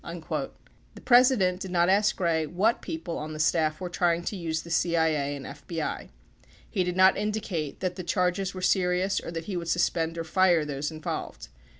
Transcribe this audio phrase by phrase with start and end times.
[0.03, 0.49] 49
[0.95, 4.63] The President did not ask Gray what people on the staff were trying to use
[4.63, 6.09] the CIA and FBI;
[6.67, 10.23] he did not indicate that the charges were serious or that he would suspend or
[10.23, 11.49] fire those involved.